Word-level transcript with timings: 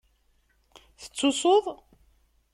Tettusuḍ? 1.01 1.65